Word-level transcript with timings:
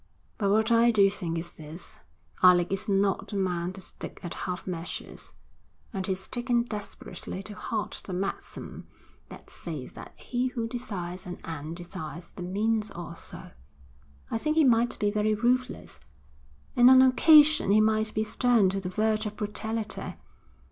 But 0.39 0.49
what 0.49 0.71
I 0.71 0.89
do 0.89 1.11
think 1.11 1.37
is 1.37 1.53
this: 1.57 1.99
Alec 2.41 2.71
is 2.71 2.89
not 2.89 3.27
the 3.27 3.35
man 3.35 3.71
to 3.73 3.81
stick 3.81 4.19
at 4.23 4.33
half 4.49 4.65
measures, 4.65 5.33
and 5.93 6.07
he's 6.07 6.27
taken 6.27 6.63
desperately 6.63 7.43
to 7.43 7.53
heart 7.53 8.01
the 8.05 8.11
maxim 8.13 8.87
which 9.29 9.41
says 9.51 9.93
that 9.93 10.19
he 10.19 10.47
who 10.47 10.67
desires 10.67 11.27
an 11.27 11.37
end 11.45 11.75
desires 11.75 12.31
the 12.31 12.41
means 12.41 12.89
also. 12.89 13.51
I 14.31 14.39
think 14.39 14.55
he 14.57 14.63
might 14.63 14.97
be 14.97 15.11
very 15.11 15.35
ruthless, 15.35 15.99
and 16.75 16.89
on 16.89 17.03
occasion 17.03 17.69
he 17.69 17.79
might 17.79 18.11
be 18.15 18.23
stern 18.23 18.69
to 18.71 18.81
the 18.81 18.89
verge 18.89 19.27
of 19.27 19.35
brutality. 19.37 20.15